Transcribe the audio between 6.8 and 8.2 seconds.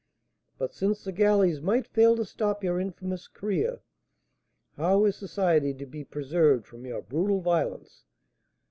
your brutal violence?